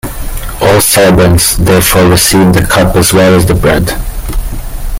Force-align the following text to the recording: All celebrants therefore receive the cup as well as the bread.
All 0.61 0.81
celebrants 0.81 1.57
therefore 1.57 2.09
receive 2.09 2.53
the 2.53 2.63
cup 2.65 2.95
as 2.95 3.13
well 3.13 3.35
as 3.35 3.45
the 3.45 3.53
bread. 3.53 3.87